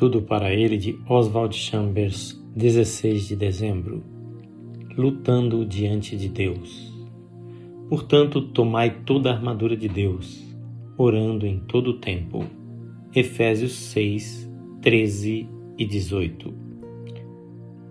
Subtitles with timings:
[0.00, 4.02] Tudo para ele de Oswald Chambers, 16 de dezembro.
[4.96, 6.90] Lutando diante de Deus.
[7.86, 10.42] Portanto, tomai toda a armadura de Deus,
[10.96, 12.46] orando em todo o tempo.
[13.14, 15.46] Efésios 6, 13
[15.76, 16.54] e 18.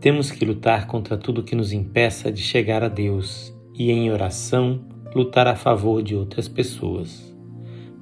[0.00, 4.80] Temos que lutar contra tudo que nos impeça de chegar a Deus e, em oração,
[5.14, 7.36] lutar a favor de outras pessoas.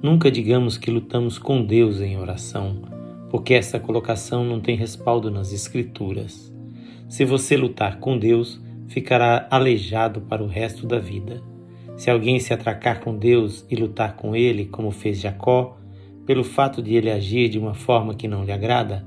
[0.01, 2.95] Nunca digamos que lutamos com Deus em oração,
[3.29, 6.53] porque essa colocação não tem respaldo nas Escrituras.
[7.09, 11.41] Se você lutar com Deus, ficará aleijado para o resto da vida.
[11.95, 15.77] Se alguém se atracar com Deus e lutar com ele, como fez Jacó,
[16.25, 19.05] pelo fato de ele agir de uma forma que não lhe agrada,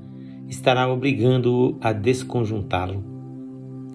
[0.48, 3.04] estará obrigando-o a desconjuntá-lo.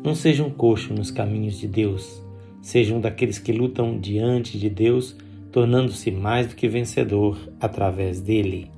[0.04, 2.24] Não seja um coxo nos caminhos de Deus,
[2.62, 5.18] seja um daqueles que lutam diante de Deus
[5.52, 8.75] tornando-se mais do que vencedor através dele.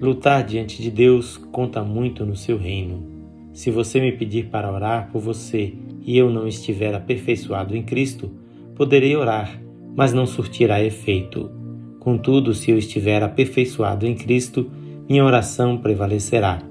[0.00, 3.06] Lutar diante de Deus conta muito no seu reino.
[3.52, 8.30] Se você me pedir para orar por você e eu não estiver aperfeiçoado em Cristo,
[8.74, 9.60] poderei orar,
[9.94, 11.50] mas não surtirá efeito.
[11.98, 14.70] Contudo, se eu estiver aperfeiçoado em Cristo,
[15.06, 16.62] minha oração prevalecerá.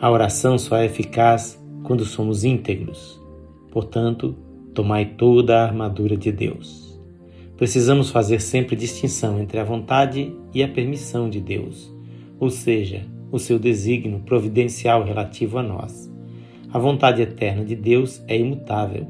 [0.00, 3.22] A oração só é eficaz quando somos íntegros.
[3.70, 4.34] Portanto,
[4.74, 7.00] tomai toda a armadura de Deus.
[7.56, 11.93] Precisamos fazer sempre distinção entre a vontade e a permissão de Deus,
[12.38, 16.12] ou seja, o seu desígnio providencial relativo a nós.
[16.72, 19.06] A vontade eterna de Deus é imutável.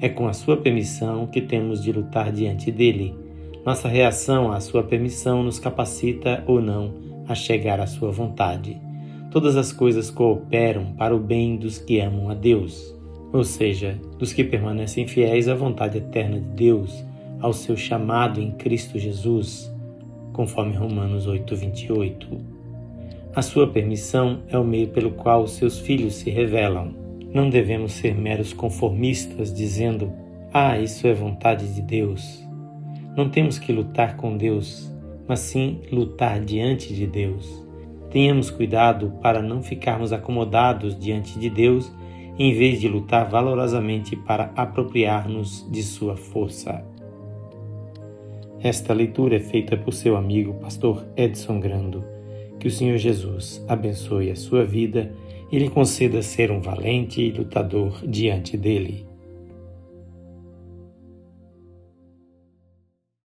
[0.00, 3.14] É com a sua permissão que temos de lutar diante dele.
[3.64, 6.94] Nossa reação à sua permissão nos capacita ou não
[7.26, 8.80] a chegar à sua vontade.
[9.30, 12.94] Todas as coisas cooperam para o bem dos que amam a Deus,
[13.32, 17.04] ou seja, dos que permanecem fiéis à vontade eterna de Deus
[17.40, 19.73] ao seu chamado em Cristo Jesus,
[20.34, 22.38] conforme Romanos 8:28.
[23.34, 26.92] A sua permissão é o meio pelo qual seus filhos se revelam.
[27.32, 30.12] Não devemos ser meros conformistas dizendo:
[30.52, 32.46] "Ah, isso é vontade de Deus".
[33.16, 34.92] Não temos que lutar com Deus,
[35.26, 37.64] mas sim lutar diante de Deus.
[38.10, 41.90] Tenhamos cuidado para não ficarmos acomodados diante de Deus
[42.38, 46.84] em vez de lutar valorosamente para apropriar-nos de sua força.
[48.64, 52.02] Esta leitura é feita por seu amigo pastor Edson Grando.
[52.58, 55.12] Que o Senhor Jesus abençoe a sua vida
[55.52, 59.06] e lhe conceda ser um valente lutador diante dele.